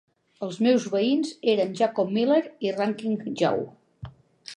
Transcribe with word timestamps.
Els 0.45 0.55
seus 0.67 0.85
veïns 0.93 1.33
eren 1.53 1.75
Jacob 1.81 2.09
Miller 2.15 2.39
i 2.69 2.73
Ranking 2.79 3.21
Joe. 3.43 4.11